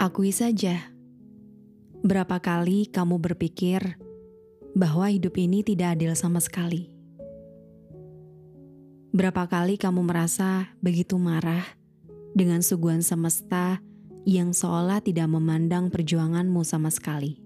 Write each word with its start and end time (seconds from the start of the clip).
Akui 0.00 0.32
saja, 0.32 0.96
berapa 2.00 2.40
kali 2.40 2.88
kamu 2.88 3.20
berpikir 3.20 4.00
bahwa 4.72 5.12
hidup 5.12 5.36
ini 5.36 5.60
tidak 5.60 6.00
adil 6.00 6.16
sama 6.16 6.40
sekali. 6.40 6.88
Berapa 9.12 9.44
kali 9.44 9.76
kamu 9.76 10.00
merasa 10.00 10.72
begitu 10.80 11.20
marah 11.20 11.76
dengan 12.32 12.64
suguhan 12.64 13.04
semesta 13.04 13.84
yang 14.24 14.56
seolah 14.56 15.04
tidak 15.04 15.28
memandang 15.28 15.92
perjuanganmu 15.92 16.64
sama 16.64 16.88
sekali. 16.88 17.36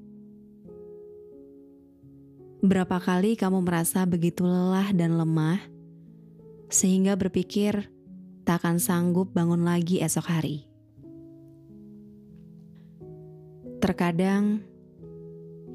Berapa 2.63 3.03
kali 3.03 3.35
kamu 3.35 3.67
merasa 3.67 4.07
begitu 4.07 4.47
lelah 4.47 4.95
dan 4.95 5.19
lemah 5.19 5.59
sehingga 6.71 7.19
berpikir 7.19 7.91
tak 8.47 8.63
akan 8.63 8.79
sanggup 8.79 9.35
bangun 9.35 9.67
lagi 9.67 9.99
esok 9.99 10.31
hari. 10.31 10.71
Terkadang 13.85 14.65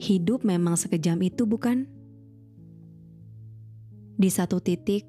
hidup 0.01 0.41
memang 0.41 0.73
sekejam 0.73 1.21
itu, 1.21 1.45
bukan? 1.45 1.85
Di 4.17 4.33
satu 4.33 4.57
titik, 4.57 5.05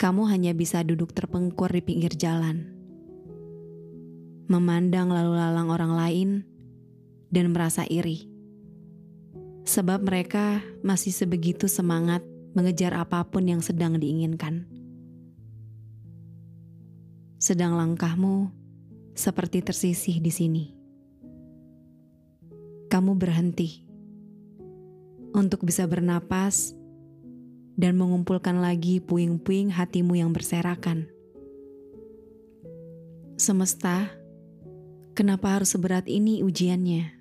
kamu 0.00 0.24
hanya 0.32 0.56
bisa 0.56 0.80
duduk 0.80 1.12
terpengkur 1.12 1.68
di 1.68 1.84
pinggir 1.84 2.16
jalan, 2.16 2.64
memandang 4.48 5.12
lalu 5.12 5.36
lalang 5.36 5.68
orang 5.68 5.92
lain, 5.92 6.30
dan 7.28 7.52
merasa 7.52 7.84
iri. 7.84 8.24
Sebab 9.68 10.00
mereka 10.00 10.64
masih 10.80 11.12
sebegitu 11.12 11.68
semangat 11.68 12.24
mengejar 12.56 12.96
apa 12.96 13.20
pun 13.28 13.44
yang 13.44 13.60
sedang 13.60 14.00
diinginkan. 14.00 14.64
Sedang 17.36 17.76
langkahmu 17.76 18.48
seperti 19.12 19.60
tersisih 19.60 20.16
di 20.24 20.32
sini 20.32 20.81
kamu 22.92 23.16
berhenti 23.16 23.88
untuk 25.32 25.64
bisa 25.64 25.88
bernapas 25.88 26.76
dan 27.72 27.96
mengumpulkan 27.96 28.60
lagi 28.60 29.00
puing-puing 29.00 29.72
hatimu 29.72 30.20
yang 30.20 30.28
berserakan. 30.28 31.08
Semesta, 33.40 34.12
kenapa 35.16 35.56
harus 35.56 35.72
seberat 35.72 36.04
ini 36.04 36.44
ujiannya? 36.44 37.16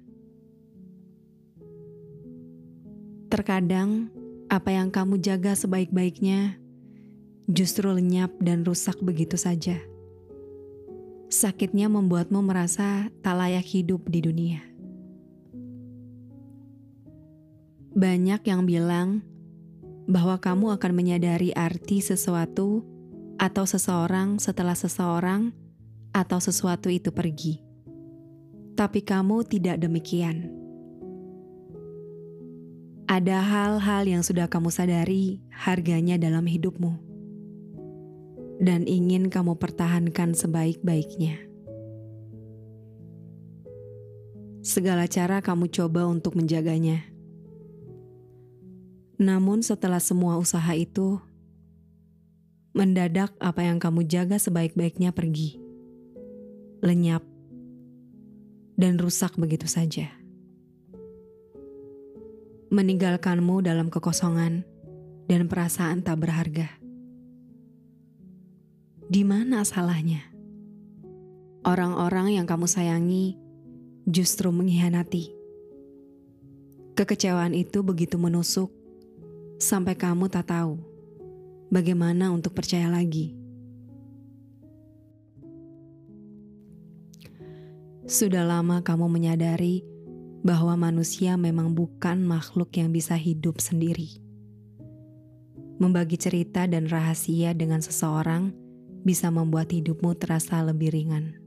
Terkadang, 3.32 4.12
apa 4.52 4.76
yang 4.76 4.92
kamu 4.92 5.24
jaga 5.24 5.56
sebaik-baiknya 5.56 6.60
justru 7.48 7.88
lenyap 7.88 8.36
dan 8.44 8.68
rusak 8.68 9.00
begitu 9.00 9.40
saja. 9.40 9.80
Sakitnya 11.32 11.88
membuatmu 11.88 12.44
merasa 12.44 13.08
tak 13.24 13.40
layak 13.40 13.64
hidup 13.64 14.04
di 14.12 14.20
dunia. 14.20 14.71
Banyak 18.02 18.42
yang 18.50 18.66
bilang 18.66 19.22
bahwa 20.10 20.42
kamu 20.42 20.74
akan 20.74 20.92
menyadari 20.98 21.54
arti 21.54 22.02
sesuatu 22.02 22.82
atau 23.38 23.62
seseorang 23.70 24.42
setelah 24.42 24.74
seseorang 24.74 25.54
atau 26.10 26.42
sesuatu 26.42 26.90
itu 26.90 27.14
pergi. 27.14 27.62
Tapi 28.74 29.06
kamu 29.06 29.46
tidak 29.46 29.78
demikian. 29.86 30.50
Ada 33.06 33.38
hal-hal 33.38 34.10
yang 34.10 34.26
sudah 34.26 34.50
kamu 34.50 34.74
sadari 34.74 35.38
harganya 35.54 36.18
dalam 36.18 36.50
hidupmu, 36.50 36.98
dan 38.66 38.90
ingin 38.90 39.30
kamu 39.30 39.62
pertahankan 39.62 40.34
sebaik-baiknya. 40.34 41.38
Segala 44.66 45.06
cara 45.06 45.38
kamu 45.46 45.70
coba 45.70 46.10
untuk 46.10 46.34
menjaganya 46.34 47.11
namun 49.22 49.62
setelah 49.62 50.02
semua 50.02 50.42
usaha 50.42 50.74
itu, 50.74 51.22
mendadak 52.74 53.30
apa 53.38 53.62
yang 53.62 53.78
kamu 53.78 54.10
jaga 54.10 54.42
sebaik-baiknya 54.42 55.14
pergi, 55.14 55.62
lenyap, 56.82 57.22
dan 58.82 58.98
rusak 58.98 59.38
begitu 59.38 59.70
saja. 59.70 60.10
Meninggalkanmu 62.74 63.62
dalam 63.62 63.94
kekosongan 63.94 64.66
dan 65.30 65.46
perasaan 65.46 66.02
tak 66.02 66.18
berharga. 66.18 66.82
Di 69.06 69.22
mana 69.22 69.62
salahnya? 69.62 70.26
Orang-orang 71.62 72.42
yang 72.42 72.50
kamu 72.50 72.66
sayangi 72.66 73.38
justru 74.10 74.50
mengkhianati. 74.50 75.30
Kekecewaan 76.98 77.54
itu 77.54 77.86
begitu 77.86 78.18
menusuk 78.18 78.81
sampai 79.62 79.94
kamu 79.94 80.26
tak 80.26 80.50
tahu 80.50 80.82
bagaimana 81.70 82.34
untuk 82.34 82.58
percaya 82.58 82.90
lagi. 82.90 83.38
Sudah 88.10 88.44
lama 88.44 88.82
kamu 88.82 89.08
menyadari 89.08 89.86
bahwa 90.42 90.74
manusia 90.76 91.38
memang 91.38 91.78
bukan 91.78 92.26
makhluk 92.26 92.74
yang 92.76 92.90
bisa 92.90 93.14
hidup 93.14 93.62
sendiri. 93.62 94.20
Membagi 95.78 96.18
cerita 96.18 96.66
dan 96.66 96.90
rahasia 96.90 97.54
dengan 97.54 97.80
seseorang 97.80 98.52
bisa 99.06 99.30
membuat 99.30 99.70
hidupmu 99.72 100.18
terasa 100.18 100.60
lebih 100.66 100.92
ringan. 100.92 101.38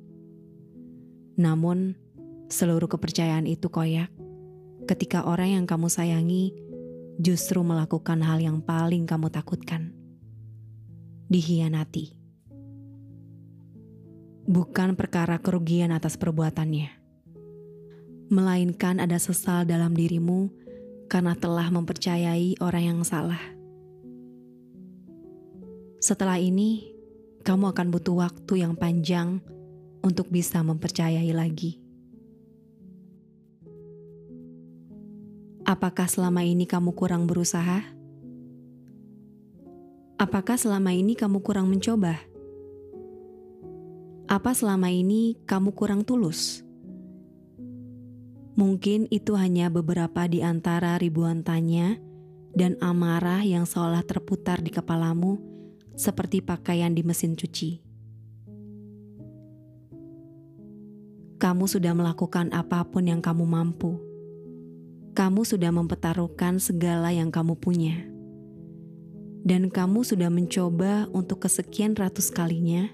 Namun, 1.34 1.98
seluruh 2.46 2.86
kepercayaan 2.86 3.50
itu 3.50 3.66
koyak 3.66 4.10
ketika 4.84 5.24
orang 5.26 5.58
yang 5.60 5.64
kamu 5.66 5.90
sayangi 5.90 6.54
justru 7.18 7.62
melakukan 7.62 8.18
hal 8.22 8.42
yang 8.42 8.58
paling 8.58 9.06
kamu 9.06 9.30
takutkan. 9.30 9.94
Dihianati. 11.30 12.14
Bukan 14.44 14.92
perkara 14.98 15.40
kerugian 15.40 15.92
atas 15.94 16.20
perbuatannya. 16.20 16.90
Melainkan 18.28 19.00
ada 19.00 19.16
sesal 19.16 19.64
dalam 19.64 19.96
dirimu 19.96 20.52
karena 21.08 21.36
telah 21.36 21.68
mempercayai 21.72 22.60
orang 22.60 22.84
yang 22.84 23.00
salah. 23.04 23.40
Setelah 26.00 26.36
ini, 26.36 26.92
kamu 27.44 27.72
akan 27.72 27.88
butuh 27.88 28.16
waktu 28.20 28.64
yang 28.64 28.76
panjang 28.76 29.40
untuk 30.04 30.28
bisa 30.28 30.60
mempercayai 30.60 31.32
lagi. 31.32 31.83
Apakah 35.64 36.04
selama 36.04 36.44
ini 36.44 36.68
kamu 36.68 36.92
kurang 36.92 37.24
berusaha? 37.24 37.80
Apakah 40.20 40.60
selama 40.60 40.92
ini 40.92 41.16
kamu 41.16 41.40
kurang 41.40 41.72
mencoba? 41.72 42.20
Apa 44.28 44.52
selama 44.52 44.92
ini 44.92 45.40
kamu 45.48 45.72
kurang 45.72 46.04
tulus? 46.04 46.60
Mungkin 48.60 49.08
itu 49.08 49.40
hanya 49.40 49.72
beberapa 49.72 50.28
di 50.28 50.44
antara 50.44 51.00
ribuan 51.00 51.40
tanya 51.40 51.96
dan 52.52 52.76
amarah 52.84 53.40
yang 53.40 53.64
seolah 53.64 54.04
terputar 54.04 54.60
di 54.60 54.68
kepalamu 54.68 55.40
seperti 55.96 56.44
pakaian 56.44 56.92
di 56.92 57.00
mesin 57.00 57.40
cuci. 57.40 57.80
Kamu 61.40 61.64
sudah 61.64 61.96
melakukan 61.96 62.52
apa 62.52 62.84
pun 62.84 63.08
yang 63.08 63.24
kamu 63.24 63.48
mampu 63.48 64.12
kamu 65.14 65.46
sudah 65.46 65.70
mempertaruhkan 65.70 66.58
segala 66.58 67.14
yang 67.14 67.30
kamu 67.30 67.54
punya, 67.54 68.02
dan 69.46 69.70
kamu 69.70 70.02
sudah 70.02 70.26
mencoba 70.26 71.06
untuk 71.14 71.46
kesekian 71.46 71.94
ratus 71.94 72.34
kalinya. 72.34 72.90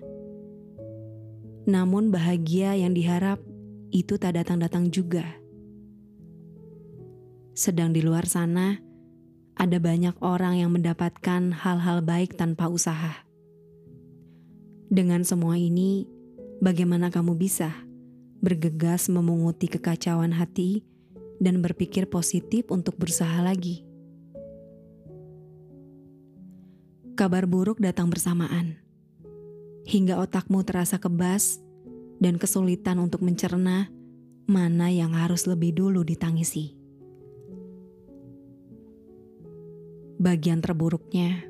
Namun, 1.64 2.12
bahagia 2.12 2.76
yang 2.76 2.92
diharap 2.92 3.40
itu 3.88 4.20
tak 4.20 4.36
datang-datang 4.36 4.92
juga. 4.92 5.24
Sedang 7.56 7.96
di 7.96 8.04
luar 8.04 8.28
sana, 8.28 8.76
ada 9.56 9.80
banyak 9.80 10.20
orang 10.20 10.60
yang 10.60 10.76
mendapatkan 10.76 11.56
hal-hal 11.56 12.04
baik 12.04 12.36
tanpa 12.36 12.68
usaha. 12.68 13.24
Dengan 14.92 15.24
semua 15.24 15.56
ini, 15.56 16.04
bagaimana 16.60 17.08
kamu 17.08 17.32
bisa 17.40 17.72
bergegas 18.44 19.08
memunguti 19.08 19.72
kekacauan 19.72 20.36
hati 20.36 20.84
dan 21.40 21.64
berpikir 21.64 22.06
positif 22.06 22.68
untuk 22.68 23.00
berusaha 23.00 23.40
lagi. 23.40 23.82
Kabar 27.16 27.48
buruk 27.48 27.80
datang 27.80 28.12
bersamaan, 28.12 28.80
hingga 29.88 30.20
otakmu 30.20 30.62
terasa 30.62 31.00
kebas 31.00 31.58
dan 32.20 32.36
kesulitan 32.36 33.00
untuk 33.00 33.24
mencerna 33.24 33.88
mana 34.44 34.92
yang 34.92 35.16
harus 35.16 35.48
lebih 35.48 35.72
dulu 35.72 36.04
ditangisi. 36.04 36.76
Bagian 40.20 40.60
terburuknya, 40.60 41.48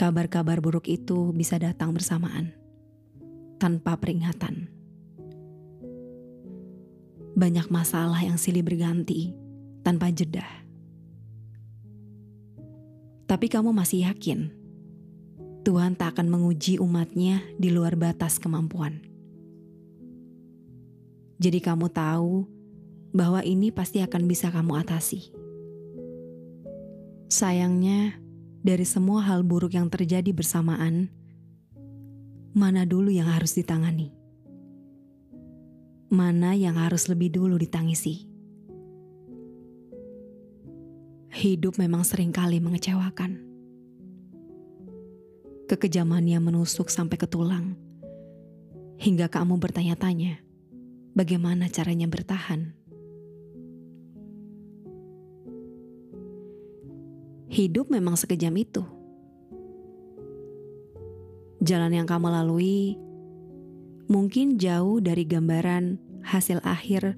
kabar-kabar 0.00 0.64
buruk 0.64 0.88
itu 0.88 1.32
bisa 1.36 1.60
datang 1.60 1.92
bersamaan 1.92 2.56
tanpa 3.60 3.96
peringatan. 4.00 4.75
Banyak 7.36 7.68
masalah 7.68 8.18
yang 8.24 8.40
silih 8.40 8.64
berganti 8.64 9.36
tanpa 9.84 10.08
jeda. 10.08 10.48
Tapi 13.28 13.46
kamu 13.52 13.76
masih 13.76 14.08
yakin 14.08 14.66
Tuhan 15.66 15.98
tak 15.98 16.14
akan 16.14 16.30
menguji 16.30 16.78
umatnya 16.78 17.42
di 17.60 17.74
luar 17.74 17.98
batas 17.98 18.38
kemampuan. 18.38 19.02
Jadi 21.36 21.60
kamu 21.60 21.92
tahu 21.92 22.46
bahwa 23.12 23.44
ini 23.44 23.68
pasti 23.68 24.00
akan 24.00 24.24
bisa 24.24 24.48
kamu 24.48 24.78
atasi. 24.80 25.34
Sayangnya, 27.28 28.16
dari 28.64 28.86
semua 28.88 29.20
hal 29.26 29.44
buruk 29.44 29.76
yang 29.76 29.90
terjadi 29.90 30.30
bersamaan, 30.30 31.10
mana 32.56 32.88
dulu 32.88 33.12
yang 33.12 33.28
harus 33.28 33.52
ditangani? 33.58 34.15
Mana 36.16 36.56
yang 36.56 36.80
harus 36.80 37.12
lebih 37.12 37.28
dulu 37.28 37.60
ditangisi? 37.60 38.24
Hidup 41.28 41.76
memang 41.76 42.08
sering 42.08 42.32
kali 42.32 42.56
mengecewakan. 42.56 43.44
Kekejamannya 45.68 46.40
menusuk 46.40 46.88
sampai 46.88 47.20
ke 47.20 47.28
tulang, 47.28 47.76
hingga 48.96 49.28
kamu 49.28 49.60
bertanya-tanya, 49.60 50.40
bagaimana 51.12 51.68
caranya 51.68 52.08
bertahan. 52.08 52.72
Hidup 57.52 57.92
memang 57.92 58.16
sekejam 58.16 58.56
itu 58.56 58.80
jalan 61.60 61.92
yang 61.92 62.08
kamu 62.08 62.32
lalui 62.32 62.96
mungkin 64.06 64.54
jauh 64.54 65.02
dari 65.02 65.26
gambaran 65.26 66.05
hasil 66.26 66.58
akhir 66.66 67.14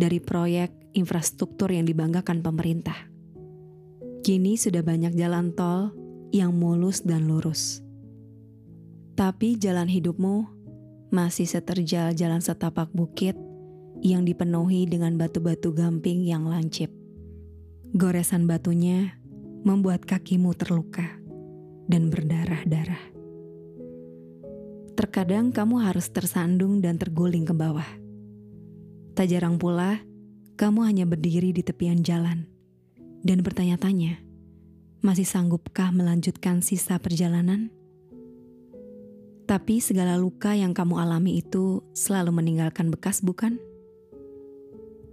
dari 0.00 0.24
proyek 0.24 0.72
infrastruktur 0.96 1.68
yang 1.68 1.84
dibanggakan 1.84 2.40
pemerintah. 2.40 2.96
Kini 4.24 4.56
sudah 4.56 4.80
banyak 4.80 5.12
jalan 5.14 5.52
tol 5.52 5.92
yang 6.32 6.56
mulus 6.56 7.04
dan 7.04 7.28
lurus. 7.28 7.84
Tapi 9.12 9.60
jalan 9.60 9.90
hidupmu 9.90 10.48
masih 11.12 11.44
seterjal 11.44 12.16
jalan 12.16 12.40
setapak 12.40 12.88
bukit 12.92 13.36
yang 14.00 14.22
dipenuhi 14.24 14.86
dengan 14.86 15.18
batu-batu 15.18 15.74
gamping 15.74 16.24
yang 16.24 16.46
lancip. 16.46 16.88
Goresan 17.92 18.46
batunya 18.46 19.16
membuat 19.64 20.04
kakimu 20.04 20.54
terluka 20.54 21.04
dan 21.88 22.12
berdarah-darah. 22.12 23.00
Terkadang 24.94 25.50
kamu 25.54 25.82
harus 25.82 26.10
tersandung 26.10 26.84
dan 26.84 27.00
terguling 27.00 27.48
ke 27.48 27.54
bawah. 27.54 28.07
Tak 29.18 29.26
jarang 29.26 29.58
pula, 29.58 29.98
kamu 30.54 30.86
hanya 30.86 31.02
berdiri 31.02 31.50
di 31.50 31.66
tepian 31.66 32.06
jalan 32.06 32.46
dan 33.26 33.42
bertanya-tanya, 33.42 34.22
masih 35.02 35.26
sanggupkah 35.26 35.90
melanjutkan 35.90 36.62
sisa 36.62 37.02
perjalanan? 37.02 37.74
Tapi 39.50 39.82
segala 39.82 40.14
luka 40.14 40.54
yang 40.54 40.70
kamu 40.70 41.02
alami 41.02 41.42
itu 41.42 41.82
selalu 41.98 42.30
meninggalkan 42.30 42.94
bekas, 42.94 43.18
bukan? 43.18 43.58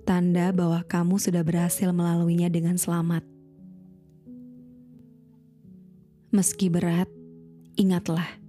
Tanda 0.06 0.54
bahwa 0.54 0.86
kamu 0.86 1.18
sudah 1.18 1.42
berhasil 1.42 1.90
melaluinya 1.90 2.46
dengan 2.54 2.78
selamat. 2.78 3.26
Meski 6.30 6.70
berat, 6.70 7.10
ingatlah 7.74 8.46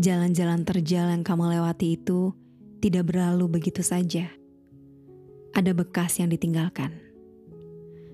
Jalan-jalan 0.00 0.66
terjal 0.66 1.14
yang 1.14 1.22
kamu 1.22 1.54
lewati 1.60 1.94
itu 1.94 2.34
tidak 2.82 3.14
berlalu 3.14 3.60
begitu 3.60 3.86
saja. 3.86 4.39
Ada 5.56 5.74
bekas 5.74 6.22
yang 6.22 6.30
ditinggalkan. 6.30 6.94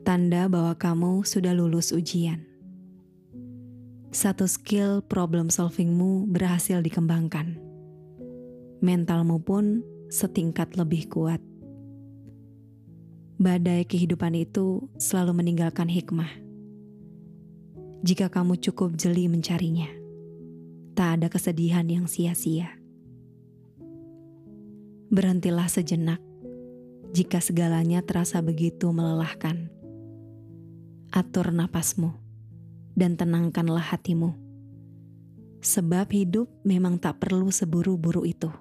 Tanda 0.07 0.49
bahwa 0.49 0.73
kamu 0.79 1.27
sudah 1.27 1.53
lulus 1.53 1.93
ujian. 1.93 2.47
Satu 4.15 4.49
skill 4.49 5.05
problem 5.05 5.53
solvingmu 5.53 6.31
berhasil 6.33 6.81
dikembangkan. 6.81 7.59
Mentalmu 8.81 9.43
pun 9.43 9.85
setingkat 10.09 10.79
lebih 10.81 11.11
kuat. 11.13 11.43
Badai 13.37 13.85
kehidupan 13.85 14.33
itu 14.33 14.89
selalu 14.97 15.45
meninggalkan 15.45 15.93
hikmah. 15.93 16.31
Jika 18.01 18.33
kamu 18.33 18.57
cukup 18.63 18.97
jeli 18.97 19.29
mencarinya 19.29 20.07
tak 20.97 21.21
ada 21.21 21.29
kesedihan 21.29 21.85
yang 21.85 22.09
sia-sia. 22.09 22.73
Berhentilah 25.13 25.69
sejenak 25.69 26.25
jika 27.17 27.41
segalanya 27.41 28.05
terasa 28.05 28.45
begitu 28.45 28.93
melelahkan. 28.93 29.73
Atur 31.09 31.49
napasmu 31.49 32.13
dan 32.93 33.17
tenangkanlah 33.17 33.81
hatimu. 33.81 34.37
Sebab 35.65 36.13
hidup 36.13 36.45
memang 36.61 37.01
tak 37.01 37.25
perlu 37.25 37.49
seburu-buru 37.49 38.29
itu. 38.29 38.53